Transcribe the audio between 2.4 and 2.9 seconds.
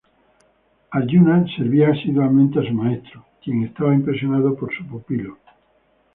a su